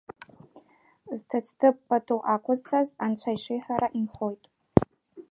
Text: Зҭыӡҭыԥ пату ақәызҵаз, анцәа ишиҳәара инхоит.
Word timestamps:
Зҭыӡҭыԥ 1.17 1.75
пату 1.87 2.21
ақәызҵаз, 2.33 2.89
анцәа 3.03 3.31
ишиҳәара 3.35 3.87
инхоит. 3.99 4.43